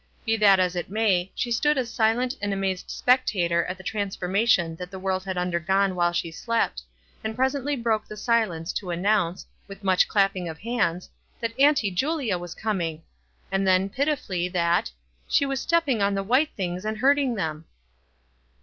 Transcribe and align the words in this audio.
Be 0.25 0.35
that 0.37 0.59
as 0.59 0.75
it 0.75 0.89
may, 0.89 1.31
she 1.35 1.51
stood 1.51 1.77
a 1.77 1.85
silent 1.85 2.35
and 2.41 2.51
amazed 2.51 2.89
spectator 2.89 3.65
at 3.65 3.77
the 3.77 3.83
transformation 3.83 4.75
that 4.77 4.89
the 4.89 4.97
world 4.97 5.23
had 5.25 5.37
undergone 5.37 5.93
while 5.93 6.11
she 6.11 6.31
slept, 6.31 6.81
and 7.23 7.35
presently 7.35 7.75
broke 7.75 8.07
the 8.07 8.17
silence 8.17 8.73
to 8.73 8.89
announce, 8.89 9.45
with 9.67 9.83
much 9.83 10.07
chipping 10.11 10.49
of 10.49 10.57
hands, 10.57 11.11
that 11.39 11.53
"Auntie 11.59 11.91
Julia 11.91 12.39
was 12.39 12.55
coming," 12.55 13.03
and 13.51 13.67
then, 13.67 13.89
pitifully, 13.89 14.49
that 14.49 14.89
"she 15.27 15.45
was 15.45 15.59
stepping 15.61 16.01
on 16.01 16.15
the 16.15 16.23
white 16.23 16.49
things 16.57 16.83
and 16.83 16.97
hurting 16.97 17.35
them.'' 17.35 17.65